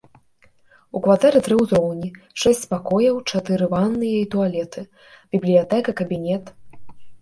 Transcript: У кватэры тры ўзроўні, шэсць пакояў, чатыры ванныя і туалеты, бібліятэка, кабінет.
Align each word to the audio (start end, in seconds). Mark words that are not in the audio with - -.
У 0.99 1.01
кватэры 1.07 1.41
тры 1.47 1.57
ўзроўні, 1.59 2.09
шэсць 2.45 2.65
пакояў, 2.73 3.21
чатыры 3.31 3.71
ванныя 3.77 4.17
і 4.25 4.27
туалеты, 4.35 4.81
бібліятэка, 5.35 5.91
кабінет. 6.05 6.55